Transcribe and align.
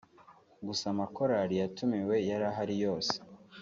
gusa 0.65 0.83
amakorali 0.93 1.53
yatumiwe 1.61 2.15
yari 2.29 2.45
ahari 2.51 2.75
yose 2.83 3.13